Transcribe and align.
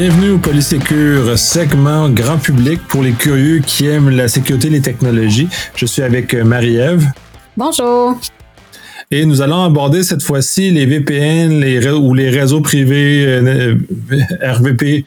Bienvenue 0.00 0.30
au 0.30 0.38
Polysécure, 0.38 1.36
segment 1.36 2.08
grand 2.08 2.38
public 2.38 2.78
pour 2.86 3.02
les 3.02 3.10
curieux 3.10 3.58
qui 3.58 3.88
aiment 3.88 4.10
la 4.10 4.28
sécurité 4.28 4.68
et 4.68 4.70
les 4.70 4.80
technologies. 4.80 5.48
Je 5.74 5.86
suis 5.86 6.02
avec 6.02 6.34
euh, 6.34 6.44
Marie-Ève. 6.44 7.04
Bonjour. 7.56 8.16
Et 9.10 9.26
nous 9.26 9.42
allons 9.42 9.64
aborder 9.64 10.04
cette 10.04 10.22
fois-ci 10.22 10.70
les 10.70 10.86
VPN 10.86 11.58
les 11.58 11.84
ou 11.90 12.14
les 12.14 12.30
réseaux 12.30 12.60
privés 12.60 13.26
euh, 13.26 13.74
RVP 14.40 15.04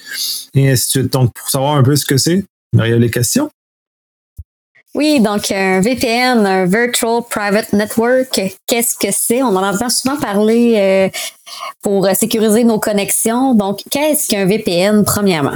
et 0.56 0.70
ainsi 0.70 0.88
de 0.88 0.92
suite. 1.04 1.14
Donc, 1.14 1.32
pour 1.36 1.50
savoir 1.50 1.78
un 1.78 1.84
peu 1.84 1.96
ce 1.96 2.04
que 2.04 2.18
c'est, 2.18 2.44
Marie-Ève, 2.74 3.00
les 3.00 3.10
questions? 3.10 3.50
Oui, 4.94 5.22
donc 5.22 5.52
un 5.52 5.80
VPN, 5.80 6.46
un 6.46 6.66
Virtual 6.66 7.22
Private 7.30 7.72
Network, 7.72 8.42
qu'est-ce 8.68 8.98
que 8.98 9.08
c'est? 9.12 9.42
On 9.42 9.56
en 9.56 9.64
entend 9.64 9.90
souvent 9.90 10.18
parler 10.18 10.74
euh, 10.76 11.10
pour 11.82 12.08
sécuriser 12.14 12.66
nos 12.66 12.78
connexions. 12.78 13.56
Donc, 13.56 13.84
qu'est-ce 13.90 14.28
qu'un 14.28 14.46
VPN, 14.46 15.06
premièrement? 15.06 15.56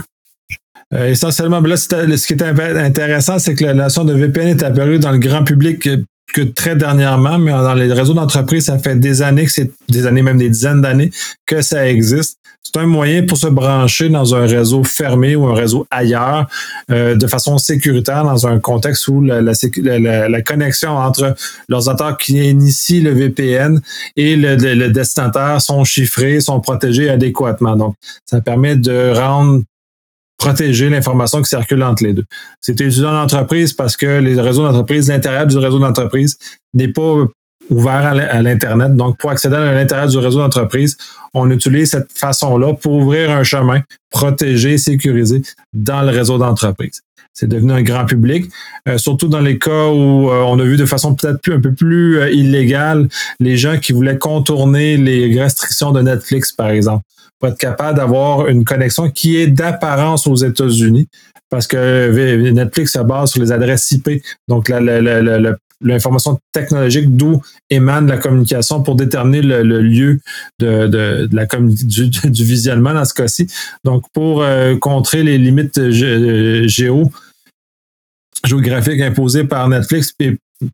Euh, 0.93 1.09
essentiellement, 1.09 1.59
là, 1.59 1.75
ce 1.75 2.27
qui 2.27 2.33
est 2.33 2.41
intéressant, 2.41 3.37
c'est 3.37 3.55
que 3.55 3.65
la 3.65 3.73
notion 3.73 4.05
de 4.05 4.13
VPN 4.13 4.47
est 4.47 4.63
apparue 4.63 4.99
dans 4.99 5.11
le 5.11 5.17
grand 5.17 5.43
public 5.43 5.89
que 6.33 6.41
très 6.41 6.75
dernièrement, 6.75 7.37
mais 7.37 7.51
dans 7.51 7.73
les 7.73 7.91
réseaux 7.91 8.13
d'entreprise, 8.13 8.65
ça 8.65 8.77
fait 8.79 8.95
des 8.95 9.21
années 9.21 9.45
que 9.45 9.51
c'est 9.51 9.71
des 9.89 10.05
années, 10.05 10.21
même 10.21 10.37
des 10.37 10.49
dizaines 10.49 10.81
d'années 10.81 11.11
que 11.45 11.61
ça 11.61 11.87
existe. 11.87 12.39
C'est 12.63 12.79
un 12.79 12.87
moyen 12.87 13.23
pour 13.23 13.37
se 13.37 13.47
brancher 13.47 14.09
dans 14.09 14.33
un 14.33 14.47
réseau 14.47 14.83
fermé 14.83 15.35
ou 15.35 15.45
un 15.45 15.53
réseau 15.53 15.85
ailleurs 15.91 16.47
euh, 16.91 17.15
de 17.15 17.27
façon 17.27 17.59
sécuritaire 17.59 18.23
dans 18.23 18.47
un 18.47 18.59
contexte 18.59 19.07
où 19.07 19.21
la, 19.21 19.39
la, 19.39 20.41
connexion 20.41 20.97
entre 20.97 21.35
l'ordinateur 21.69 22.17
qui 22.17 22.33
initie 22.49 23.01
le 23.01 23.11
VPN 23.11 23.79
et 24.15 24.35
le, 24.35 24.55
le, 24.55 24.89
destinataire 24.89 25.61
sont 25.61 25.83
chiffrés, 25.83 26.41
sont 26.41 26.59
protégés 26.59 27.09
adéquatement. 27.09 27.75
Donc, 27.75 27.95
ça 28.25 28.41
permet 28.41 28.75
de 28.75 29.13
rendre 29.13 29.61
protéger 30.45 30.89
l'information 30.89 31.41
qui 31.41 31.49
circule 31.49 31.81
entre 31.81 32.03
les 32.03 32.13
deux. 32.13 32.25
C'est 32.61 32.73
utilisé 32.73 33.05
en 33.05 33.23
entreprise 33.23 33.73
parce 33.73 33.97
que 33.97 34.19
les 34.19 34.39
réseaux 34.39 34.63
d'entreprise, 34.63 35.09
l'intérieur 35.09 35.47
du 35.47 35.57
réseau 35.57 35.79
d'entreprise 35.79 36.37
n'est 36.75 36.87
pas 36.87 37.25
ouvert 37.71 38.05
à 38.05 38.41
l'Internet. 38.43 38.95
Donc, 38.95 39.17
pour 39.17 39.31
accéder 39.31 39.55
à 39.55 39.73
l'intérieur 39.73 40.07
du 40.07 40.19
réseau 40.19 40.37
d'entreprise, 40.37 40.97
on 41.33 41.49
utilise 41.49 41.89
cette 41.89 42.11
façon-là 42.13 42.75
pour 42.75 42.93
ouvrir 42.93 43.31
un 43.31 43.43
chemin 43.43 43.81
protégé, 44.11 44.77
sécurisé 44.77 45.41
dans 45.73 46.03
le 46.03 46.11
réseau 46.11 46.37
d'entreprise. 46.37 47.01
C'est 47.33 47.47
devenu 47.47 47.73
un 47.73 47.81
grand 47.81 48.05
public, 48.05 48.45
euh, 48.87 48.99
surtout 48.99 49.27
dans 49.27 49.41
les 49.41 49.57
cas 49.57 49.87
où 49.87 50.29
euh, 50.29 50.43
on 50.45 50.59
a 50.59 50.63
vu 50.63 50.77
de 50.77 50.85
façon 50.85 51.15
peut-être 51.15 51.41
plus, 51.41 51.53
un 51.53 51.59
peu 51.59 51.73
plus 51.73 52.19
euh, 52.19 52.29
illégale 52.31 53.09
les 53.41 53.57
gens 53.57 53.77
qui 53.77 53.91
voulaient 53.93 54.19
contourner 54.19 54.95
les 54.95 55.41
restrictions 55.41 55.91
de 55.91 56.01
Netflix, 56.01 56.53
par 56.53 56.69
exemple, 56.69 57.03
être 57.47 57.57
capable 57.57 57.97
d'avoir 57.97 58.47
une 58.47 58.63
connexion 58.65 59.09
qui 59.09 59.37
est 59.37 59.47
d'apparence 59.47 60.27
aux 60.27 60.35
États-Unis, 60.35 61.07
parce 61.49 61.67
que 61.67 62.51
Netflix 62.51 62.93
se 62.93 62.99
base 62.99 63.31
sur 63.31 63.41
les 63.41 63.51
adresses 63.51 63.91
IP. 63.91 64.21
Donc, 64.47 64.71
l'information 65.81 66.39
technologique 66.51 67.15
d'où 67.15 67.41
émane 67.69 68.07
la 68.07 68.17
communication 68.17 68.81
pour 68.81 68.95
déterminer 68.95 69.41
le, 69.41 69.81
lieu 69.81 70.19
de, 70.59 70.87
de, 70.87 71.29
la 71.31 71.45
du, 71.45 72.09
du, 72.29 72.43
visionnement 72.43 72.93
dans 72.93 73.05
ce 73.05 73.13
cas-ci. 73.13 73.47
Donc, 73.83 74.03
pour 74.13 74.41
euh, 74.41 74.75
contrer 74.77 75.23
les 75.23 75.37
limites 75.37 75.77
euh, 75.77 76.67
géo 76.67 77.11
géographiques 78.43 79.01
imposées 79.01 79.43
par 79.43 79.67
Netflix, 79.67 80.13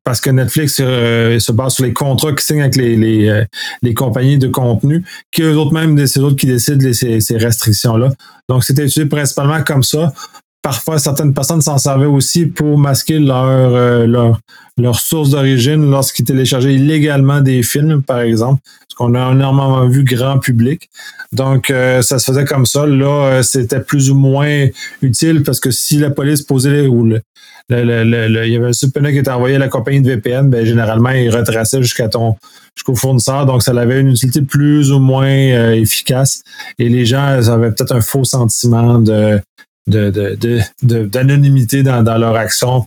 parce 0.04 0.22
que 0.22 0.30
Netflix 0.30 0.78
euh, 0.80 1.40
se 1.40 1.52
base 1.52 1.76
sur 1.76 1.84
les 1.84 1.94
contrats 1.94 2.34
qui 2.34 2.46
signent 2.46 2.62
avec 2.62 2.76
les, 2.76 3.46
les 3.82 3.94
compagnies 3.94 4.38
de 4.38 4.48
contenu, 4.48 5.04
qui 5.32 5.42
eux 5.42 5.58
autres 5.58 5.74
même, 5.74 6.00
eux 6.00 6.24
autres 6.24 6.36
qui 6.36 6.46
décident 6.46 6.94
ces, 6.94 7.20
ces 7.20 7.38
restrictions-là. 7.38 8.12
Donc, 8.48 8.64
c'était 8.64 8.84
utilisé 8.84 9.08
principalement 9.08 9.64
comme 9.64 9.84
ça 9.84 10.14
parfois 10.62 11.00
certaines 11.00 11.34
personnes 11.34 11.62
s'en 11.62 11.78
servaient 11.78 12.06
aussi 12.06 12.46
pour 12.46 12.78
masquer 12.78 13.20
leur, 13.20 13.46
euh, 13.46 14.06
leur, 14.06 14.40
leur, 14.78 15.00
source 15.00 15.32
d'origine 15.32 15.90
lorsqu'ils 15.90 16.26
téléchargeaient 16.26 16.76
illégalement 16.76 17.42
des 17.42 17.64
films, 17.64 18.02
par 18.02 18.20
exemple, 18.20 18.62
ce 18.88 18.96
qu'on 18.96 19.16
a 19.16 19.32
énormément 19.32 19.88
vu 19.88 20.04
grand 20.04 20.40
public. 20.40 20.90
Donc, 21.32 21.70
euh, 21.70 22.02
ça 22.02 22.20
se 22.20 22.32
faisait 22.32 22.46
comme 22.46 22.66
ça. 22.66 22.86
Là, 22.86 23.26
euh, 23.26 23.44
c'était 23.44 23.80
plus 23.80 24.12
ou 24.12 24.16
moins 24.16 24.68
utile 25.02 25.44
parce 25.44 25.60
que 25.60 25.72
si 25.72 25.98
la 25.98 26.12
police 26.12 26.44
posait 26.44 26.88
ou 26.88 27.06
le, 27.06 27.22
le, 27.70 28.46
il 28.46 28.52
y 28.52 28.56
avait 28.56 28.68
un 28.68 28.74
subpoena 28.74 29.12
qui 29.12 29.20
était 29.20 29.32
envoyé 29.32 29.56
à 29.56 29.60
la 29.60 29.70
compagnie 29.70 30.02
de 30.02 30.12
VPN, 30.12 30.50
ben, 30.50 30.66
généralement, 30.66 31.12
il 31.12 31.30
retraçait 31.30 31.82
jusqu'à 31.82 32.10
ton 32.10 32.36
jusqu'au 32.76 32.96
fournisseur. 32.96 33.46
Donc, 33.46 33.64
ça 33.64 33.72
avait 33.72 34.00
une 34.00 34.10
utilité 34.10 34.42
plus 34.42 34.92
ou 34.92 35.00
moins 35.00 35.74
efficace. 35.74 36.44
Et 36.80 36.90
les 36.90 37.06
gens 37.06 37.24
avaient 37.24 37.72
peut-être 37.72 37.94
un 37.94 38.02
faux 38.02 38.24
sentiment 38.24 39.00
de 39.00 39.42
d'anonymité 39.88 41.84
dans, 41.84 42.18
leur 42.18 42.36
action 42.36 42.86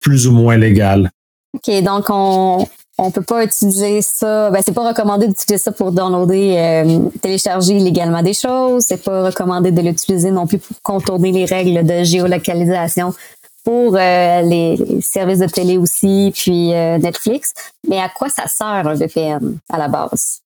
plus 0.00 0.26
ou 0.26 0.32
moins 0.32 0.56
légale. 0.56 1.10
OK, 1.54 1.82
donc 1.82 2.06
on 2.08 2.66
on 2.98 3.12
peut 3.12 3.22
pas 3.22 3.44
utiliser 3.44 4.02
ça. 4.02 4.50
Ben, 4.50 4.60
c'est 4.64 4.74
pas 4.74 4.88
recommandé 4.88 5.28
d'utiliser 5.28 5.62
ça 5.62 5.70
pour 5.70 5.92
downloader, 5.92 6.56
euh, 6.56 7.08
télécharger 7.22 7.74
illégalement 7.74 8.22
des 8.22 8.34
choses. 8.34 8.84
C'est 8.88 9.02
pas 9.02 9.26
recommandé 9.26 9.70
de 9.70 9.80
l'utiliser 9.80 10.32
non 10.32 10.48
plus 10.48 10.58
pour 10.58 10.76
contourner 10.82 11.30
les 11.30 11.44
règles 11.44 11.86
de 11.86 12.02
géolocalisation 12.02 13.14
pour 13.64 13.96
euh, 13.96 14.42
les 14.42 15.00
services 15.00 15.38
de 15.38 15.46
télé 15.46 15.76
aussi, 15.76 16.32
puis 16.34 16.74
euh, 16.74 16.98
Netflix. 16.98 17.52
Mais 17.86 18.00
à 18.00 18.08
quoi 18.08 18.28
ça 18.28 18.48
sert 18.48 18.66
un 18.66 18.94
VPN 18.94 19.58
à 19.70 19.78
la 19.78 19.88
base? 19.88 20.40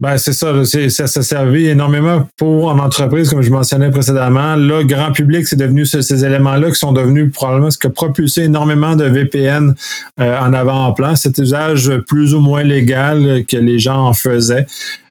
Ben, 0.00 0.16
c'est 0.16 0.32
ça, 0.32 0.54
ça 0.64 1.06
s'est 1.06 1.22
servi 1.22 1.66
énormément 1.66 2.26
pour 2.38 2.68
en 2.68 2.78
entreprise, 2.78 3.28
comme 3.28 3.42
je 3.42 3.50
mentionnais 3.50 3.90
précédemment. 3.90 4.56
Là, 4.56 4.82
grand 4.82 5.12
public, 5.12 5.46
c'est 5.46 5.56
devenu 5.56 5.84
ces, 5.84 6.24
éléments-là 6.24 6.70
qui 6.70 6.78
sont 6.78 6.92
devenus 6.92 7.30
probablement 7.30 7.70
ce 7.70 7.76
qui 7.76 7.86
a 7.86 7.90
propulsé 7.90 8.44
énormément 8.44 8.96
de 8.96 9.04
VPN 9.04 9.74
euh, 10.18 10.38
en 10.40 10.54
avant-plan. 10.54 11.16
Cet 11.16 11.36
usage 11.36 11.92
plus 12.08 12.34
ou 12.34 12.40
moins 12.40 12.62
légal 12.62 13.44
que 13.46 13.58
les 13.58 13.78
gens 13.78 14.06
en 14.06 14.14
faisaient. 14.14 14.66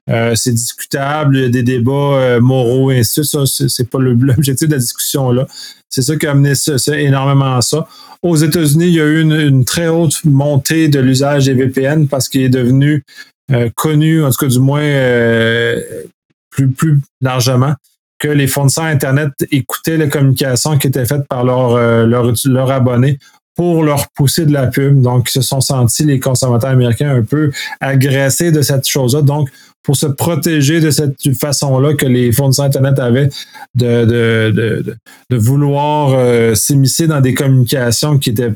Euh, 0.08 0.34
c'est 0.34 0.52
discutable, 0.52 1.36
il 1.36 1.42
y 1.42 1.46
a 1.46 1.48
des 1.50 1.62
débats 1.62 1.92
euh, 1.92 2.40
moraux 2.40 2.90
et 2.90 2.98
ainsi 2.98 3.20
de 3.20 3.24
suite. 3.24 3.68
c'est 3.68 3.88
pas 3.88 3.98
l'objectif 4.00 4.66
de 4.66 4.72
la 4.72 4.80
discussion 4.80 5.30
là. 5.30 5.46
C'est 5.88 6.02
ça 6.02 6.16
qui 6.16 6.26
a 6.26 6.30
amené 6.30 6.52
énormément 6.98 7.56
à 7.56 7.62
ça. 7.62 7.86
Aux 8.22 8.36
États-Unis, 8.36 8.86
il 8.86 8.94
y 8.94 9.00
a 9.00 9.04
eu 9.04 9.22
une, 9.22 9.64
très 9.64 9.88
haute 9.88 10.20
montée 10.24 10.88
de 10.88 11.00
l'usage 11.00 11.46
des 11.46 11.54
VPN 11.54 12.06
parce 12.06 12.28
qu'il 12.28 12.42
est 12.42 12.48
devenu 12.48 13.02
connu, 13.74 14.24
en 14.24 14.30
tout 14.30 14.38
cas 14.38 14.46
du 14.46 14.58
moins 14.58 14.82
euh, 14.82 15.80
plus, 16.50 16.70
plus 16.70 17.00
largement, 17.20 17.74
que 18.18 18.28
les 18.28 18.46
fournisseurs 18.46 18.84
Internet 18.84 19.30
écoutaient 19.50 19.96
les 19.96 20.08
communications 20.08 20.76
qui 20.78 20.88
étaient 20.88 21.06
faites 21.06 21.26
par 21.26 21.44
leurs 21.44 22.06
leur, 22.06 22.32
leur 22.44 22.70
abonnés 22.70 23.18
pour 23.56 23.82
leur 23.82 24.08
pousser 24.10 24.46
de 24.46 24.52
la 24.52 24.66
pub. 24.66 25.00
Donc, 25.00 25.28
ils 25.28 25.32
se 25.32 25.42
sont 25.42 25.60
sentis, 25.60 26.04
les 26.04 26.20
consommateurs 26.20 26.70
américains, 26.70 27.14
un 27.14 27.22
peu 27.22 27.50
agressés 27.80 28.52
de 28.52 28.62
cette 28.62 28.86
chose-là. 28.86 29.22
Donc, 29.22 29.50
pour 29.82 29.96
se 29.96 30.06
protéger 30.06 30.80
de 30.80 30.90
cette 30.90 31.16
façon-là 31.38 31.94
que 31.94 32.06
les 32.06 32.32
fournisseurs 32.32 32.66
Internet 32.66 32.98
avaient 32.98 33.30
de, 33.74 34.96
vouloir 35.30 36.12
euh, 36.12 36.54
s'immiscer 36.54 37.06
dans 37.06 37.20
des 37.20 37.34
communications 37.34 38.18
qui 38.18 38.30
étaient 38.30 38.52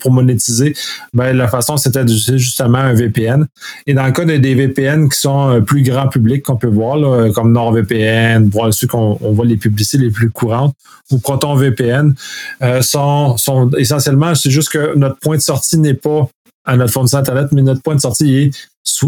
pour 0.00 0.12
monétiser, 0.12 0.74
ben, 1.12 1.36
la 1.36 1.48
façon, 1.48 1.76
c'était 1.76 2.06
justement 2.06 2.78
un 2.78 2.94
VPN. 2.94 3.46
Et 3.86 3.94
dans 3.94 4.06
le 4.06 4.12
cas 4.12 4.24
des 4.24 4.54
VPN 4.54 5.08
qui 5.08 5.18
sont 5.18 5.50
euh, 5.50 5.60
plus 5.60 5.82
grand 5.82 6.08
public 6.08 6.44
qu'on 6.44 6.56
peut 6.56 6.68
voir, 6.68 6.96
là, 6.96 7.30
comme 7.32 7.52
NordVPN, 7.52 8.50
pour 8.50 8.72
ceux 8.72 8.86
qu'on 8.86 9.18
on 9.20 9.32
voit 9.32 9.46
les 9.46 9.56
publicités 9.56 9.98
les 9.98 10.10
plus 10.10 10.30
courantes, 10.30 10.74
ou 11.10 11.18
ProtonVPN, 11.18 12.14
euh, 12.62 12.82
sont 12.82 13.36
essentiellement, 13.76 14.34
c'est 14.34 14.50
juste 14.50 14.70
que 14.70 14.96
notre 14.96 15.18
point 15.18 15.36
de 15.36 15.42
sortie 15.42 15.78
n'est 15.78 15.94
pas 15.94 16.28
à 16.64 16.76
notre 16.76 16.92
fournisseur 16.92 17.20
Internet, 17.20 17.48
mais 17.52 17.62
notre 17.62 17.82
point 17.82 17.96
de 17.96 18.00
sortie 18.00 18.34
est 18.34 18.50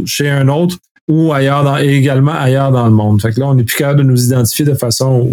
chez 0.06 0.28
un 0.28 0.48
autre 0.48 0.76
ou 1.08 1.32
ailleurs 1.32 1.62
dans, 1.62 1.78
et 1.78 1.88
également 1.88 2.32
ailleurs 2.32 2.72
dans 2.72 2.84
le 2.84 2.92
monde. 2.92 3.20
Fait 3.22 3.32
que 3.32 3.40
là, 3.40 3.46
on 3.46 3.54
n'est 3.54 3.64
plus 3.64 3.76
capable 3.76 4.00
de 4.00 4.04
nous 4.04 4.24
identifier 4.24 4.64
de 4.64 4.74
façon 4.74 5.28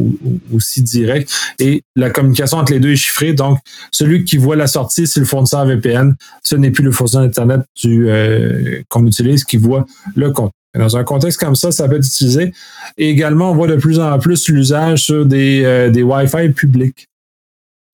aussi 0.53 0.83
directe. 0.83 1.31
Et 1.59 1.83
la 1.95 2.09
communication 2.09 2.57
entre 2.57 2.73
les 2.73 2.79
deux 2.79 2.91
est 2.91 2.95
chiffrée. 2.95 3.33
Donc, 3.33 3.57
celui 3.91 4.23
qui 4.23 4.37
voit 4.37 4.55
la 4.55 4.67
sortie, 4.67 5.07
c'est 5.07 5.19
le 5.19 5.25
fournisseur 5.25 5.65
VPN. 5.65 6.15
Ce 6.43 6.55
n'est 6.55 6.71
plus 6.71 6.83
le 6.83 6.91
fournisseur 6.91 7.21
Internet 7.21 7.61
euh, 7.85 8.81
qu'on 8.89 9.05
utilise 9.07 9.43
qui 9.43 9.57
voit 9.57 9.85
le 10.15 10.31
compte. 10.31 10.51
Dans 10.77 10.97
un 10.97 11.03
contexte 11.03 11.39
comme 11.39 11.55
ça, 11.55 11.71
ça 11.71 11.87
peut 11.87 11.97
être 11.97 12.05
utilisé. 12.05 12.51
Et 12.97 13.09
également, 13.09 13.51
on 13.51 13.55
voit 13.55 13.67
de 13.67 13.75
plus 13.75 13.99
en 13.99 14.17
plus 14.19 14.49
l'usage 14.49 15.03
sur 15.03 15.25
des, 15.25 15.63
euh, 15.63 15.89
des 15.89 16.01
Wi-Fi 16.01 16.49
publics 16.49 17.07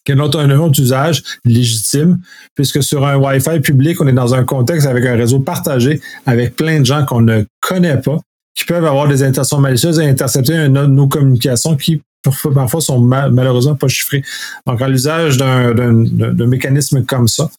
qui 0.05 0.11
est 0.11 0.15
un 0.15 0.19
autre 0.19 0.79
usage 0.79 1.23
légitime, 1.45 2.19
puisque 2.55 2.81
sur 2.81 3.05
un 3.05 3.17
Wi-Fi 3.17 3.59
public, 3.59 4.01
on 4.01 4.07
est 4.07 4.13
dans 4.13 4.33
un 4.33 4.43
contexte 4.43 4.87
avec 4.87 5.05
un 5.05 5.15
réseau 5.15 5.39
partagé 5.39 6.01
avec 6.25 6.55
plein 6.55 6.79
de 6.79 6.85
gens 6.85 7.05
qu'on 7.05 7.21
ne 7.21 7.43
connaît 7.61 7.97
pas, 7.97 8.19
qui 8.55 8.65
peuvent 8.65 8.85
avoir 8.85 9.07
des 9.07 9.23
intentions 9.23 9.59
malicieuses 9.59 9.99
et 9.99 10.07
intercepter 10.07 10.67
nos 10.69 11.07
communications 11.07 11.75
qui 11.75 12.01
parfois 12.23 12.81
sont 12.81 12.99
malheureusement 12.99 13.75
pas 13.75 13.87
chiffrées. 13.87 14.23
Donc, 14.67 14.81
à 14.81 14.87
l'usage 14.87 15.37
d'un 15.37 16.47
mécanisme 16.47 17.05
comme 17.05 17.27
ça, 17.27 17.49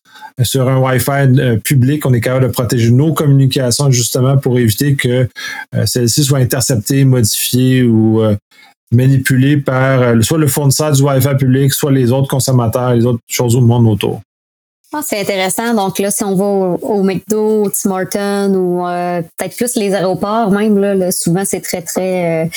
sur 0.42 0.68
un 0.68 0.78
Wi-Fi 0.78 1.10
euh, 1.10 1.56
public, 1.56 2.06
on 2.06 2.12
est 2.12 2.20
capable 2.20 2.46
de 2.46 2.52
protéger 2.52 2.90
nos 2.90 3.12
communications 3.12 3.90
justement 3.90 4.38
pour 4.38 4.58
éviter 4.58 4.94
que 4.94 5.28
euh, 5.74 5.86
celles-ci 5.86 6.24
soient 6.24 6.38
interceptées, 6.38 7.04
modifiées 7.04 7.82
ou 7.82 8.22
euh, 8.22 8.36
manipulé 8.90 9.56
par 9.56 10.02
euh, 10.02 10.20
soit 10.20 10.38
le 10.38 10.48
fournisseur 10.48 10.92
du 10.92 11.02
Wi-Fi 11.02 11.36
public, 11.36 11.72
soit 11.72 11.92
les 11.92 12.12
autres 12.12 12.28
consommateurs, 12.28 12.94
les 12.94 13.06
autres 13.06 13.20
choses 13.26 13.56
au 13.56 13.60
monde 13.60 13.86
autour. 13.86 14.20
C'est 15.02 15.20
intéressant. 15.20 15.72
Donc 15.74 16.00
là, 16.00 16.10
si 16.10 16.24
on 16.24 16.34
va 16.34 16.44
au, 16.44 17.02
McDo, 17.04 17.66
au 17.66 18.04
Tim 18.10 18.54
ou 18.54 18.84
euh, 18.84 19.22
peut-être 19.22 19.56
plus 19.56 19.76
les 19.76 19.94
aéroports 19.94 20.50
même, 20.50 20.78
là, 20.78 21.12
souvent 21.12 21.44
c'est 21.44 21.60
très, 21.60 21.80
très 21.82 22.46
euh, 22.46 22.48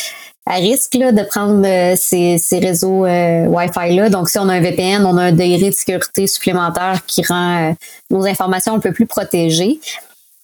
à 0.47 0.55
risque 0.55 0.95
là, 0.95 1.11
de 1.11 1.21
prendre 1.21 1.63
ces, 1.95 2.39
ces, 2.39 2.57
réseaux 2.57 3.05
Wi-Fi 3.05 3.95
là. 3.95 4.09
Donc 4.09 4.29
si 4.29 4.39
on 4.39 4.49
a 4.49 4.53
un 4.55 4.61
VPN, 4.61 5.05
on 5.05 5.15
a 5.17 5.25
un 5.25 5.31
degré 5.31 5.69
de 5.69 5.75
sécurité 5.75 6.25
supplémentaire 6.25 7.05
qui 7.05 7.21
rend 7.23 7.75
nos 8.09 8.25
informations 8.25 8.73
un 8.73 8.79
peu 8.79 8.91
plus 8.91 9.05
protégées. 9.05 9.79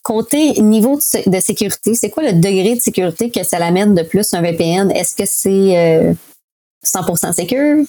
Côté 0.09 0.59
niveau 0.59 0.97
de, 0.97 1.39
sécurité, 1.39 1.93
c'est 1.93 2.09
quoi 2.09 2.23
le 2.23 2.33
degré 2.33 2.73
de 2.73 2.79
sécurité 2.79 3.29
que 3.29 3.43
ça 3.43 3.59
l'amène 3.59 3.93
de 3.93 4.01
plus 4.01 4.33
un 4.33 4.41
VPN? 4.41 4.89
Est-ce 4.89 5.13
que 5.13 5.25
c'est 5.27 6.15
100% 6.83 7.27
euh, 7.27 7.31
sécur? 7.31 7.85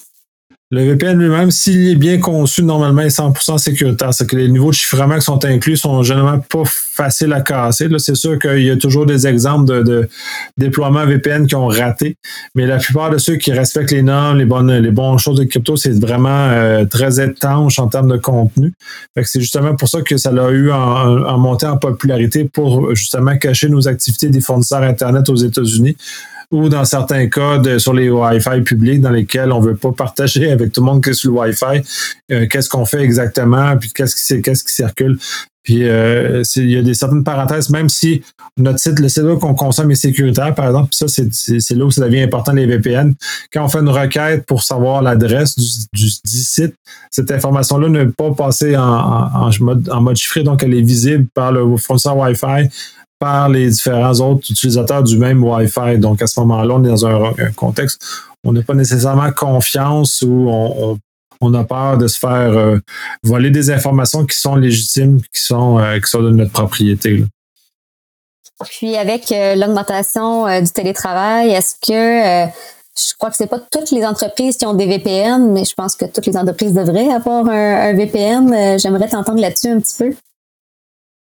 Le 0.73 0.85
VPN 0.85 1.19
lui-même, 1.19 1.51
s'il 1.51 1.89
est 1.89 1.95
bien 1.95 2.17
conçu, 2.17 2.63
normalement, 2.63 3.01
est 3.01 3.09
100% 3.09 3.57
sécuritaire. 3.57 4.13
C'est 4.13 4.25
que 4.25 4.37
les 4.37 4.47
niveaux 4.47 4.69
de 4.69 4.75
chiffrement 4.75 5.15
qui 5.15 5.21
sont 5.21 5.43
inclus 5.43 5.75
sont 5.75 6.01
généralement 6.01 6.39
pas 6.39 6.63
faciles 6.63 7.33
à 7.33 7.41
casser. 7.41 7.89
Là, 7.89 7.99
c'est 7.99 8.15
sûr 8.15 8.39
qu'il 8.39 8.63
y 8.63 8.71
a 8.71 8.77
toujours 8.77 9.05
des 9.05 9.27
exemples 9.27 9.83
de, 9.83 10.07
déploiements 10.57 11.05
VPN 11.05 11.45
qui 11.45 11.55
ont 11.55 11.67
raté, 11.67 12.15
mais 12.55 12.65
la 12.65 12.77
plupart 12.77 13.09
de 13.09 13.17
ceux 13.17 13.35
qui 13.35 13.51
respectent 13.51 13.91
les 13.91 14.01
normes, 14.01 14.37
les 14.37 14.45
bonnes, 14.45 15.19
choses 15.19 15.39
de 15.39 15.43
crypto, 15.43 15.75
c'est 15.75 15.99
vraiment 15.99 16.29
euh, 16.29 16.85
très 16.85 17.21
étanche 17.21 17.77
en 17.77 17.89
termes 17.89 18.09
de 18.09 18.17
contenu. 18.17 18.73
c'est 19.23 19.41
justement 19.41 19.75
pour 19.75 19.89
ça 19.89 20.01
que 20.01 20.15
ça 20.15 20.29
a 20.29 20.51
eu 20.51 20.71
en 20.71 21.37
montée 21.37 21.65
en 21.65 21.77
popularité 21.77 22.45
pour 22.45 22.95
justement 22.95 23.37
cacher 23.37 23.67
nos 23.67 23.89
activités 23.89 24.29
des 24.29 24.39
fournisseurs 24.39 24.83
Internet 24.83 25.27
aux 25.27 25.35
États-Unis 25.35 25.97
ou 26.51 26.69
dans 26.69 26.85
certains 26.85 27.27
cas 27.27 27.61
sur 27.79 27.93
les 27.93 28.09
Wi-Fi 28.09 28.61
publics 28.61 29.01
dans 29.01 29.09
lesquels 29.09 29.51
on 29.51 29.59
veut 29.59 29.75
pas 29.75 29.91
partager 29.91 30.51
avec 30.51 30.71
tout 30.71 30.81
le 30.81 30.85
monde 30.85 31.01
que 31.01 31.13
sur 31.13 31.31
le 31.31 31.39
Wi-Fi 31.39 31.81
euh, 32.31 32.47
qu'est-ce 32.47 32.69
qu'on 32.69 32.85
fait 32.85 33.01
exactement 33.01 33.77
puis 33.77 33.91
qu'est-ce 33.93 34.15
qui 34.15 34.41
qui 34.41 34.73
circule. 34.73 35.17
Puis 35.63 35.87
euh, 35.87 36.41
il 36.55 36.71
y 36.71 36.77
a 36.77 36.81
des 36.81 36.95
certaines 36.95 37.23
parenthèses, 37.23 37.69
même 37.69 37.87
si 37.87 38.23
notre 38.57 38.79
site, 38.79 38.99
le 38.99 39.09
site 39.09 39.23
qu'on 39.39 39.53
consomme 39.53 39.91
est 39.91 39.95
sécuritaire, 39.95 40.55
par 40.55 40.65
exemple, 40.65 40.89
ça, 40.91 41.05
c'est 41.07 41.75
là 41.75 41.85
où 41.85 41.91
ça 41.91 42.01
devient 42.01 42.21
important 42.21 42.51
les 42.51 42.65
VPN. 42.65 43.13
Quand 43.53 43.65
on 43.65 43.67
fait 43.67 43.79
une 43.79 43.89
requête 43.89 44.45
pour 44.47 44.63
savoir 44.63 45.03
l'adresse 45.03 45.55
du, 45.55 45.67
du, 45.93 46.09
site, 46.09 46.73
cette 47.11 47.29
information-là 47.29 47.89
ne 47.89 48.05
peut 48.05 48.11
pas 48.11 48.33
passer 48.33 48.75
en, 48.75 48.83
en, 48.83 49.49
mode, 49.59 49.87
en 49.91 50.01
mode 50.01 50.15
chiffré, 50.15 50.41
donc 50.41 50.63
elle 50.63 50.73
est 50.73 50.81
visible 50.81 51.27
par 51.33 51.51
le 51.51 51.77
fournisseur 51.77 52.17
Wi-Fi 52.17 52.69
par 53.21 53.49
les 53.49 53.69
différents 53.69 54.13
autres 54.13 54.49
utilisateurs 54.49 55.03
du 55.03 55.15
même 55.15 55.43
Wi-Fi. 55.43 55.99
Donc, 55.99 56.23
à 56.23 56.27
ce 56.27 56.39
moment-là, 56.39 56.73
on 56.73 56.83
est 56.83 56.87
dans 56.87 57.05
un, 57.05 57.51
contexte 57.55 58.01
où 58.43 58.49
on 58.49 58.51
n'a 58.51 58.63
pas 58.63 58.73
nécessairement 58.73 59.31
confiance 59.31 60.23
ou 60.23 60.49
on, 61.39 61.53
a 61.53 61.63
peur 61.63 61.99
de 61.99 62.07
se 62.07 62.17
faire 62.17 62.51
euh, 62.51 62.79
voler 63.23 63.51
des 63.51 63.69
informations 63.69 64.25
qui 64.25 64.37
sont 64.37 64.55
légitimes, 64.55 65.21
qui 65.33 65.41
sont, 65.41 65.77
euh, 65.77 65.99
qui 65.99 66.09
sont 66.09 66.23
de 66.23 66.31
notre 66.31 66.51
propriété. 66.51 67.23
Puis, 68.65 68.95
avec 68.95 69.31
euh, 69.31 69.53
l'augmentation 69.53 70.59
du 70.59 70.71
télétravail, 70.71 71.51
est-ce 71.51 71.75
que 71.75 72.51
je 72.97 73.13
crois 73.17 73.29
que 73.29 73.35
c'est 73.35 73.47
pas 73.47 73.59
toutes 73.59 73.91
les 73.91 74.03
entreprises 74.03 74.57
qui 74.57 74.65
ont 74.65 74.73
des 74.73 74.87
VPN, 74.87 75.51
mais 75.51 75.63
je 75.63 75.75
pense 75.75 75.95
que 75.95 76.05
toutes 76.05 76.25
les 76.25 76.37
entreprises 76.37 76.73
devraient 76.73 77.11
avoir 77.11 77.47
un 77.47 77.93
VPN. 77.93 78.79
J'aimerais 78.79 79.09
t'entendre 79.09 79.39
là-dessus 79.39 79.69
un 79.69 79.79
petit 79.79 79.97
peu. 79.97 80.15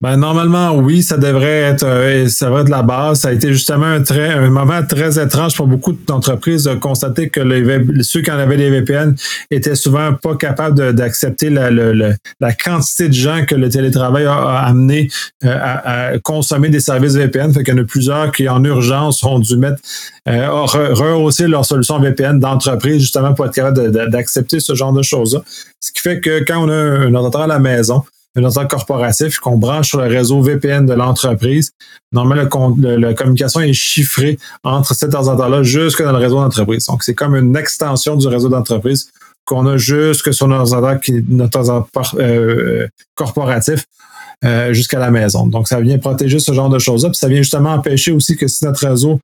Ben, 0.01 0.15
normalement, 0.15 0.71
oui, 0.75 1.03
ça 1.03 1.17
devrait 1.17 1.59
être, 1.59 1.83
euh, 1.83 2.29
ça 2.29 2.45
devrait 2.45 2.61
être 2.61 2.69
la 2.69 2.83
base. 2.83 3.19
Ça 3.19 3.27
a 3.27 3.31
été 3.33 3.51
justement 3.51 3.85
un, 3.85 4.01
très, 4.01 4.29
un 4.29 4.49
moment 4.49 4.81
très 4.81 5.21
étrange 5.21 5.57
pour 5.57 5.67
beaucoup 5.67 5.91
d'entreprises 5.91 6.63
de 6.63 6.75
constater 6.75 7.27
que 7.27 7.41
les, 7.41 8.03
ceux 8.03 8.21
qui 8.21 8.31
en 8.31 8.39
avaient 8.39 8.55
des 8.55 8.69
VPN 8.69 9.17
étaient 9.51 9.75
souvent 9.75 10.13
pas 10.13 10.37
capables 10.37 10.93
d'accepter 10.93 11.49
la, 11.49 11.69
la, 11.69 12.53
quantité 12.53 13.09
de 13.09 13.13
gens 13.13 13.43
que 13.45 13.55
le 13.55 13.67
télétravail 13.67 14.23
a, 14.25 14.59
amené 14.59 15.09
euh, 15.43 15.53
à, 15.61 16.17
consommer 16.19 16.69
des 16.69 16.79
services 16.79 17.15
VPN. 17.15 17.51
Fait 17.53 17.65
qu'il 17.65 17.75
y 17.75 17.77
en 17.77 17.83
a 17.83 17.85
plusieurs 17.85 18.31
qui, 18.31 18.47
en 18.47 18.63
urgence, 18.63 19.21
ont 19.25 19.39
dû 19.39 19.57
mettre, 19.57 19.81
euh, 20.29 20.47
rehausser 20.49 21.47
leur 21.47 21.65
solution 21.65 21.99
VPN 21.99 22.39
d'entreprise 22.39 23.01
justement 23.01 23.33
pour 23.33 23.47
être 23.47 23.53
capable 23.53 23.91
d'accepter 24.09 24.61
ce 24.61 24.75
genre 24.75 24.93
de 24.93 25.01
choses-là. 25.01 25.41
Ce 25.81 25.91
qui 25.91 25.99
fait 25.99 26.21
que 26.21 26.45
quand 26.45 26.63
on 26.63 26.69
a 26.69 26.73
un 26.73 27.13
ordinateur 27.13 27.41
à 27.41 27.47
la 27.47 27.59
maison, 27.59 28.05
un 28.35 28.43
ordinateur 28.43 28.67
corporatif 28.67 29.39
qu'on 29.39 29.57
branche 29.57 29.89
sur 29.89 29.99
le 29.99 30.07
réseau 30.07 30.41
VPN 30.41 30.85
de 30.85 30.93
l'entreprise. 30.93 31.71
Normalement, 32.11 32.75
la 32.77 33.13
communication 33.13 33.61
est 33.61 33.73
chiffrée 33.73 34.37
entre 34.63 34.93
cet 34.93 35.13
ordinateur-là 35.13 35.63
jusque 35.63 36.03
dans 36.03 36.11
le 36.11 36.17
réseau 36.17 36.35
d'entreprise. 36.35 36.85
Donc, 36.85 37.03
c'est 37.03 37.15
comme 37.15 37.35
une 37.35 37.55
extension 37.55 38.15
du 38.15 38.27
réseau 38.27 38.49
d'entreprise 38.49 39.09
qu'on 39.45 39.65
a 39.65 39.77
jusque 39.77 40.33
sur 40.33 40.47
notre 40.47 40.73
ordinateur, 40.75 42.15
euh, 42.19 42.87
corporatif 43.15 43.85
euh, 44.45 44.73
jusqu'à 44.73 44.99
la 44.99 45.09
maison. 45.09 45.47
Donc, 45.47 45.67
ça 45.67 45.81
vient 45.81 45.97
protéger 45.97 46.37
ce 46.37 46.53
genre 46.53 46.69
de 46.69 46.77
choses-là. 46.77 47.09
Puis 47.09 47.17
ça 47.17 47.27
vient 47.27 47.41
justement 47.41 47.73
empêcher 47.73 48.11
aussi 48.11 48.37
que 48.37 48.47
si 48.47 48.63
notre 48.63 48.87
réseau 48.87 49.19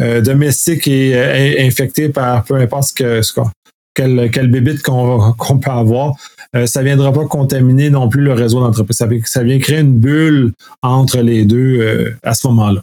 euh, 0.00 0.20
domestique 0.20 0.86
est, 0.86 1.66
infecté 1.66 2.10
par 2.10 2.44
peu 2.44 2.56
importe 2.56 2.92
ce 2.96 3.22
ce 3.22 3.40
quel, 3.94 4.30
quel 4.30 4.48
bébite 4.48 4.82
qu'on 4.82 5.58
peut 5.58 5.70
avoir, 5.70 6.14
euh, 6.56 6.66
ça 6.66 6.80
ne 6.80 6.86
viendra 6.86 7.12
pas 7.12 7.26
contaminer 7.26 7.90
non 7.90 8.08
plus 8.08 8.22
le 8.22 8.32
réseau 8.32 8.60
d'entreprise. 8.60 8.98
Ça, 9.24 9.42
vient 9.42 9.58
créer 9.58 9.80
une 9.80 9.98
bulle 9.98 10.52
entre 10.82 11.18
les 11.18 11.44
deux 11.44 11.80
euh, 11.80 12.16
à 12.22 12.34
ce 12.34 12.46
moment-là. 12.48 12.80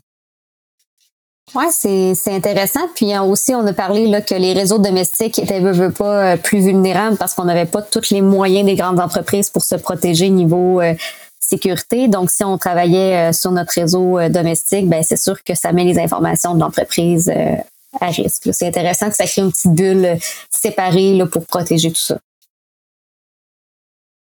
Oui, 1.56 1.66
c'est 1.72 2.34
intéressant. 2.34 2.82
Puis 2.94 3.18
aussi, 3.18 3.56
on 3.56 3.66
a 3.66 3.74
parlé 3.74 4.08
là, 4.08 4.22
que 4.22 4.36
les 4.36 4.54
réseaux 4.54 4.80
domestiques 4.80 5.40
étaient 5.40 5.62
pas 5.92 6.34
euh, 6.34 6.38
plus 6.38 6.60
vulnérables 6.60 7.18
parce 7.18 7.34
qu'on 7.34 7.46
n'avait 7.46 7.66
pas 7.66 7.82
tous 7.82 8.10
les 8.12 8.22
moyens 8.22 8.66
des 8.66 8.76
grandes 8.76 9.00
entreprises 9.00 9.50
pour 9.50 9.64
se 9.64 9.76
protéger 9.76 10.30
niveau 10.30 10.82
sécurité. 11.40 12.10
Donc, 12.10 12.30
si 12.30 12.44
on 12.44 12.58
travaillait 12.58 13.32
sur 13.32 13.52
notre 13.52 13.72
réseau 13.72 14.20
domestique, 14.30 14.90
ben 14.90 15.02
c'est 15.04 15.18
sûr 15.18 15.42
que 15.42 15.56
ça 15.56 15.72
met 15.72 15.86
les 15.86 15.98
informations 15.98 16.54
de 16.54 16.60
l'entreprise 16.60 17.32
à 18.02 18.08
risque. 18.08 18.50
C'est 18.52 18.68
intéressant 18.68 19.10
que 19.10 19.16
ça 19.16 19.26
crée 19.26 19.42
une 19.42 19.52
petite 19.52 19.74
bulle 19.74 20.18
séparée 20.50 21.14
là, 21.14 21.26
pour 21.26 21.46
protéger 21.46 21.92
tout 21.92 22.02
ça. 22.02 22.18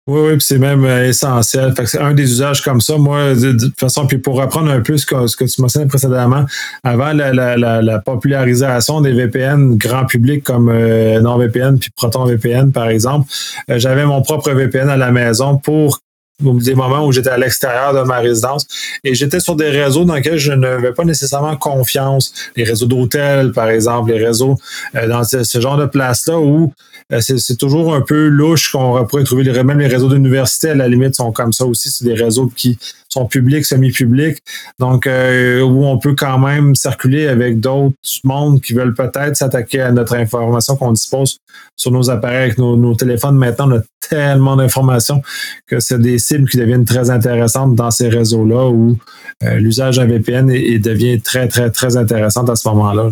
Oui, 0.08 0.20
oui, 0.20 0.36
c'est 0.40 0.58
même 0.58 0.84
euh, 0.84 1.08
essentiel. 1.08 1.72
c'est 1.86 2.00
un 2.00 2.12
des 2.12 2.24
usages 2.24 2.60
comme 2.60 2.80
ça. 2.80 2.98
Moi, 2.98 3.34
de, 3.34 3.52
toute 3.52 3.78
façon, 3.78 4.04
puis 4.08 4.18
pour 4.18 4.34
reprendre 4.34 4.68
un 4.68 4.80
peu 4.80 4.96
ce 4.96 5.06
que, 5.06 5.44
tu 5.44 5.62
mentionnais 5.62 5.86
précédemment, 5.86 6.44
avant 6.82 7.12
la, 7.12 7.98
popularisation 8.00 9.00
des 9.00 9.12
VPN 9.12 9.76
grand 9.76 10.04
public 10.06 10.42
comme 10.42 10.68
euh, 10.70 11.20
NordVPN 11.20 11.78
puis 11.78 11.90
ProtonVPN, 11.94 12.72
par 12.72 12.88
exemple, 12.88 13.30
euh, 13.70 13.78
j'avais 13.78 14.04
mon 14.04 14.22
propre 14.22 14.50
VPN 14.50 14.88
à 14.88 14.96
la 14.96 15.12
maison 15.12 15.58
pour 15.58 16.00
des 16.40 16.74
moments 16.74 17.06
où 17.06 17.12
j'étais 17.12 17.30
à 17.30 17.38
l'extérieur 17.38 17.94
de 17.94 18.00
ma 18.00 18.18
résidence 18.18 18.66
et 19.04 19.14
j'étais 19.14 19.40
sur 19.40 19.54
des 19.54 19.70
réseaux 19.70 20.04
dans 20.04 20.14
lesquels 20.14 20.38
je 20.38 20.52
n'avais 20.52 20.92
pas 20.92 21.04
nécessairement 21.04 21.56
confiance. 21.56 22.32
Les 22.56 22.64
réseaux 22.64 22.86
d'hôtels, 22.86 23.52
par 23.52 23.68
exemple, 23.68 24.10
les 24.10 24.24
réseaux 24.24 24.56
dans 24.94 25.24
ce, 25.24 25.60
genre 25.60 25.76
de 25.76 25.86
place-là 25.86 26.38
où 26.38 26.72
euh, 27.12 27.20
c'est 27.20 27.56
toujours 27.56 27.94
un 27.94 28.00
peu 28.00 28.26
louche 28.26 28.72
qu'on 28.72 29.04
pourrait 29.06 29.24
trouver. 29.24 29.44
Même 29.62 29.78
les 29.78 29.86
réseaux 29.86 30.08
d'université, 30.08 30.70
à 30.70 30.74
la 30.74 30.88
limite, 30.88 31.14
sont 31.14 31.32
comme 31.32 31.52
ça 31.52 31.66
aussi. 31.66 31.90
C'est 31.90 32.04
des 32.04 32.14
réseaux 32.14 32.46
qui 32.46 32.78
sont 33.08 33.26
publics, 33.26 33.66
semi-publics, 33.66 34.38
donc 34.78 35.06
euh, 35.06 35.60
où 35.60 35.84
on 35.84 35.98
peut 35.98 36.14
quand 36.14 36.38
même 36.38 36.74
circuler 36.74 37.28
avec 37.28 37.60
d'autres 37.60 37.94
mondes 38.24 38.60
qui 38.62 38.72
veulent 38.72 38.94
peut-être 38.94 39.36
s'attaquer 39.36 39.82
à 39.82 39.92
notre 39.92 40.14
information 40.14 40.76
qu'on 40.76 40.92
dispose 40.92 41.38
sur 41.76 41.90
nos 41.90 42.08
appareils, 42.10 42.44
avec 42.44 42.58
nos, 42.58 42.94
téléphones. 42.94 43.36
Maintenant, 43.36 43.70
a 43.72 43.80
tellement 44.08 44.56
d'informations 44.56 45.22
que 45.66 45.80
c'est 45.80 46.00
des 46.00 46.18
cibles 46.18 46.48
qui 46.48 46.56
deviennent 46.56 46.84
très 46.84 47.10
intéressantes 47.10 47.74
dans 47.74 47.90
ces 47.90 48.08
réseaux-là 48.08 48.68
où 48.68 48.96
euh, 49.42 49.54
l'usage 49.56 49.96
d'un 49.96 50.06
VPN 50.06 50.46
devient 50.46 51.20
très, 51.20 51.48
très, 51.48 51.70
très 51.70 51.96
intéressant 51.96 52.44
à 52.44 52.56
ce 52.56 52.68
moment-là. 52.68 53.10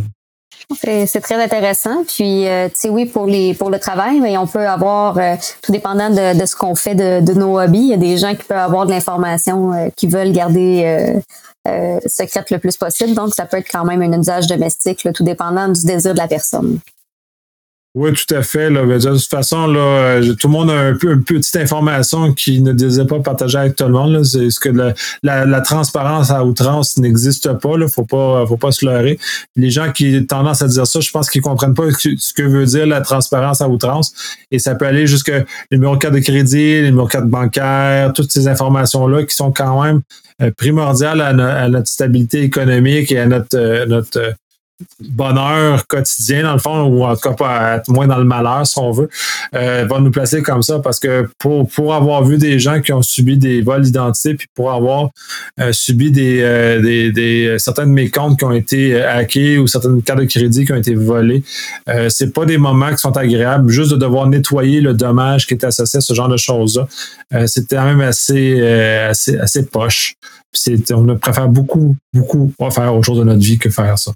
C'est 0.76 1.20
très 1.20 1.42
intéressant. 1.42 2.04
Puis, 2.04 2.46
euh, 2.46 2.68
tu 2.68 2.74
sais, 2.76 2.88
oui, 2.88 3.06
pour 3.06 3.26
les 3.26 3.54
pour 3.54 3.70
le 3.70 3.78
travail, 3.78 4.20
mais 4.20 4.38
on 4.38 4.46
peut 4.46 4.66
avoir, 4.66 5.18
euh, 5.18 5.34
tout 5.62 5.72
dépendant 5.72 6.10
de, 6.10 6.46
ce 6.46 6.54
qu'on 6.54 6.74
fait 6.74 6.94
de, 6.94 7.20
de, 7.20 7.32
nos 7.32 7.60
hobbies, 7.60 7.78
il 7.78 7.88
y 7.88 7.94
a 7.94 7.96
des 7.96 8.18
gens 8.18 8.34
qui 8.34 8.44
peuvent 8.44 8.58
avoir 8.58 8.86
de 8.86 8.92
l'information 8.92 9.72
euh, 9.72 9.88
qui 9.96 10.06
veulent 10.06 10.32
garder 10.32 11.20
secrète 12.06 12.50
le 12.50 12.58
plus 12.58 12.76
possible. 12.76 13.14
Donc, 13.14 13.34
ça 13.34 13.44
peut 13.46 13.58
être 13.58 13.70
quand 13.70 13.84
même 13.84 14.02
un 14.02 14.18
usage 14.18 14.46
domestique, 14.46 15.06
tout 15.14 15.24
dépendant 15.24 15.68
du 15.68 15.84
désir 15.84 16.14
de 16.14 16.18
la 16.18 16.26
personne. 16.26 16.78
Oui, 17.96 18.12
tout 18.12 18.34
à 18.36 18.42
fait. 18.42 18.70
Là. 18.70 18.86
De 18.86 18.98
toute 18.98 19.28
façon, 19.28 19.66
là, 19.66 19.80
euh, 19.80 20.34
tout 20.34 20.46
le 20.46 20.52
monde 20.52 20.70
a 20.70 20.78
un 20.78 20.94
peu 20.94 21.12
une 21.12 21.24
petite 21.24 21.56
information 21.56 22.32
qui 22.32 22.60
ne 22.60 22.72
désire 22.72 23.04
pas 23.04 23.18
partager 23.18 23.58
avec 23.58 23.74
tout 23.74 23.82
le 23.82 23.90
monde. 23.90 24.22
C'est 24.22 24.48
ce 24.48 24.60
que 24.60 24.68
la, 24.68 24.94
la, 25.44 25.60
transparence 25.60 26.30
à 26.30 26.44
outrance 26.44 26.98
n'existe 26.98 27.52
pas. 27.54 27.70
Il 27.76 27.88
faut 27.88 28.04
pas, 28.04 28.46
faut 28.46 28.56
pas 28.56 28.70
se 28.70 28.86
leurrer. 28.86 29.18
Les 29.56 29.70
gens 29.70 29.90
qui 29.90 30.18
ont 30.18 30.24
tendance 30.24 30.62
à 30.62 30.68
dire 30.68 30.86
ça, 30.86 31.00
je 31.00 31.10
pense 31.10 31.28
qu'ils 31.28 31.42
comprennent 31.42 31.74
pas 31.74 31.90
ce 31.90 32.32
que 32.32 32.42
veut 32.42 32.64
dire 32.64 32.86
la 32.86 33.00
transparence 33.00 33.60
à 33.60 33.68
outrance. 33.68 34.12
Et 34.52 34.60
ça 34.60 34.76
peut 34.76 34.86
aller 34.86 35.08
jusque 35.08 35.32
les 35.72 35.78
de 35.78 36.10
de 36.10 36.18
crédit, 36.20 36.82
les 36.82 36.90
numéros 36.92 37.08
de 37.08 37.22
bancaire, 37.22 38.12
toutes 38.12 38.30
ces 38.30 38.46
informations-là 38.46 39.24
qui 39.24 39.34
sont 39.34 39.50
quand 39.50 39.82
même 39.82 40.00
euh, 40.40 40.52
primordiales 40.56 41.20
à, 41.20 41.68
notre 41.68 41.88
stabilité 41.88 42.42
économique 42.42 43.10
et 43.10 43.18
à 43.18 43.26
notre, 43.26 43.58
euh, 43.58 43.84
notre 43.86 44.36
bonheur 45.00 45.86
quotidien, 45.86 46.42
dans 46.42 46.52
le 46.52 46.58
fond, 46.58 46.84
ou 46.84 47.04
en 47.04 47.14
tout 47.14 47.28
cas 47.28 47.34
pas 47.34 47.76
être 47.76 47.88
moins 47.88 48.06
dans 48.06 48.18
le 48.18 48.24
malheur, 48.24 48.66
si 48.66 48.78
on 48.78 48.90
veut, 48.90 49.08
euh, 49.54 49.86
va 49.88 50.00
nous 50.00 50.10
placer 50.10 50.42
comme 50.42 50.62
ça 50.62 50.78
parce 50.78 50.98
que 50.98 51.28
pour, 51.38 51.68
pour 51.68 51.94
avoir 51.94 52.24
vu 52.24 52.38
des 52.38 52.58
gens 52.58 52.80
qui 52.80 52.92
ont 52.92 53.02
subi 53.02 53.36
des 53.36 53.62
vols 53.62 53.82
d'identité, 53.82 54.34
puis 54.34 54.48
pour 54.54 54.72
avoir 54.72 55.10
euh, 55.60 55.72
subi 55.72 56.10
des, 56.10 56.40
euh, 56.42 56.80
des, 56.80 57.12
des, 57.12 57.56
certains 57.58 57.86
de 57.86 57.92
mes 57.92 58.10
comptes 58.10 58.38
qui 58.38 58.44
ont 58.44 58.52
été 58.52 59.00
hackés 59.00 59.58
ou 59.58 59.66
certaines 59.66 60.02
cartes 60.02 60.20
de 60.20 60.24
crédit 60.24 60.64
qui 60.64 60.72
ont 60.72 60.76
été 60.76 60.94
volées, 60.94 61.42
c'est 62.08 62.32
pas 62.32 62.44
des 62.44 62.58
moments 62.58 62.90
qui 62.90 62.98
sont 62.98 63.16
agréables. 63.16 63.70
Juste 63.70 63.92
de 63.92 63.96
devoir 63.96 64.26
nettoyer 64.26 64.80
le 64.80 64.94
dommage 64.94 65.46
qui 65.46 65.54
est 65.54 65.64
associé 65.64 65.98
à 65.98 66.00
ce 66.00 66.14
genre 66.14 66.28
de 66.28 66.36
choses-là, 66.36 66.86
c'est 67.46 67.68
quand 67.68 67.84
même 67.84 68.00
assez, 68.00 68.60
assez, 68.60 69.38
assez 69.38 69.66
poche. 69.66 70.14
on 70.92 71.16
préfère 71.16 71.48
beaucoup, 71.48 71.96
beaucoup 72.12 72.52
faire 72.70 72.94
autre 72.94 73.06
chose 73.06 73.18
de 73.18 73.24
notre 73.24 73.40
vie 73.40 73.58
que 73.58 73.70
faire 73.70 73.98
ça. 73.98 74.12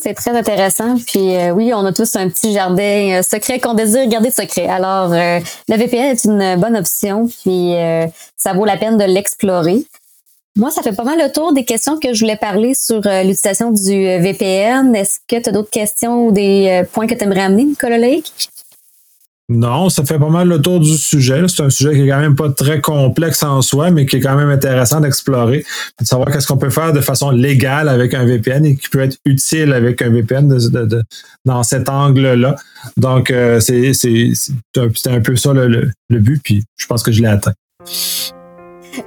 C'est 0.00 0.14
très 0.14 0.36
intéressant. 0.36 0.96
Puis 1.06 1.36
euh, 1.36 1.50
oui, 1.50 1.72
on 1.72 1.84
a 1.84 1.92
tous 1.92 2.16
un 2.16 2.28
petit 2.28 2.52
jardin 2.52 3.18
euh, 3.18 3.22
secret 3.22 3.60
qu'on 3.60 3.74
désire 3.74 4.06
garder 4.08 4.30
secret. 4.30 4.66
Alors, 4.66 5.12
euh, 5.12 5.38
le 5.68 5.76
VPN 5.76 6.12
est 6.12 6.24
une 6.24 6.56
bonne 6.60 6.76
option, 6.76 7.28
puis 7.28 7.74
ça 8.36 8.52
vaut 8.52 8.64
la 8.64 8.76
peine 8.76 8.96
de 8.96 9.04
l'explorer. 9.04 9.84
Moi, 10.56 10.70
ça 10.70 10.82
fait 10.82 10.94
pas 10.94 11.04
mal 11.04 11.18
le 11.18 11.30
tour 11.30 11.52
des 11.52 11.64
questions 11.64 11.98
que 11.98 12.14
je 12.14 12.20
voulais 12.20 12.36
parler 12.36 12.72
sur 12.74 12.96
l'utilisation 12.96 13.70
du 13.70 13.92
VPN. 13.92 14.94
Est-ce 14.96 15.18
que 15.28 15.40
tu 15.40 15.50
as 15.50 15.52
d'autres 15.52 15.70
questions 15.70 16.26
ou 16.26 16.32
des 16.32 16.82
points 16.92 17.06
que 17.06 17.14
tu 17.14 17.24
aimerais 17.24 17.42
amener, 17.42 17.64
Nicolas 17.64 17.98
Lake? 17.98 18.32
Non, 19.48 19.88
ça 19.90 20.04
fait 20.04 20.18
pas 20.18 20.28
mal 20.28 20.48
le 20.48 20.60
tour 20.60 20.80
du 20.80 20.96
sujet. 20.96 21.44
C'est 21.46 21.62
un 21.62 21.70
sujet 21.70 21.94
qui 21.94 22.00
est 22.00 22.08
quand 22.08 22.18
même 22.18 22.34
pas 22.34 22.50
très 22.50 22.80
complexe 22.80 23.44
en 23.44 23.62
soi, 23.62 23.92
mais 23.92 24.04
qui 24.04 24.16
est 24.16 24.20
quand 24.20 24.34
même 24.34 24.50
intéressant 24.50 25.00
d'explorer, 25.00 25.64
de 26.00 26.04
savoir 26.04 26.32
qu'est-ce 26.32 26.48
qu'on 26.48 26.56
peut 26.56 26.70
faire 26.70 26.92
de 26.92 27.00
façon 27.00 27.30
légale 27.30 27.88
avec 27.88 28.12
un 28.14 28.24
VPN 28.24 28.66
et 28.66 28.76
qui 28.76 28.88
peut 28.88 29.00
être 29.00 29.18
utile 29.24 29.72
avec 29.72 30.02
un 30.02 30.10
VPN 30.10 30.52
dans 31.44 31.62
cet 31.62 31.88
angle-là. 31.88 32.56
Donc, 32.96 33.30
euh, 33.30 33.60
c'est 33.60 33.92
un, 34.76 35.20
peu 35.20 35.36
ça 35.36 35.52
le 35.54 35.92
but, 36.10 36.40
puis 36.42 36.64
je 36.76 36.86
pense 36.86 37.04
que 37.04 37.12
je 37.12 37.22
l'ai 37.22 37.28
atteint. 37.28 37.54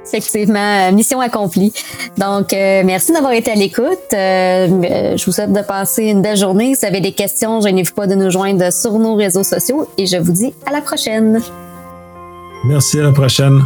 Effectivement, 0.06 0.88
euh, 0.88 0.92
mission 0.92 1.20
accomplie. 1.20 1.72
Donc, 2.18 2.52
euh, 2.52 2.82
merci 2.84 3.12
d'avoir 3.12 3.32
été 3.32 3.50
à 3.50 3.54
l'écoute. 3.54 4.12
Euh, 4.12 5.16
je 5.16 5.24
vous 5.24 5.32
souhaite 5.32 5.52
de 5.52 5.62
passer 5.62 6.04
une 6.04 6.22
belle 6.22 6.36
journée. 6.36 6.74
Si 6.74 6.80
vous 6.80 6.86
avez 6.86 7.00
des 7.00 7.12
questions, 7.12 7.60
je 7.60 7.68
gênez-vous 7.68 7.94
pas 7.94 8.06
de 8.06 8.14
nous 8.14 8.30
joindre 8.30 8.72
sur 8.72 8.98
nos 8.98 9.14
réseaux 9.14 9.44
sociaux 9.44 9.88
et 9.98 10.06
je 10.06 10.16
vous 10.16 10.32
dis 10.32 10.54
à 10.66 10.72
la 10.72 10.80
prochaine. 10.80 11.40
Merci, 12.64 12.98
à 12.98 13.04
la 13.04 13.12
prochaine. 13.12 13.62